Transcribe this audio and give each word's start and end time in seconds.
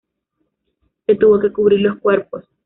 Se 1.05 1.13
tuvo 1.13 1.39
que 1.39 1.53
cubrir 1.53 1.81
los 1.81 1.99
cuerpos. 1.99 2.43